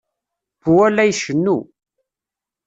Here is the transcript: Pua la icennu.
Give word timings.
Pua 0.61 0.87
la 0.89 1.03
icennu. 1.11 1.57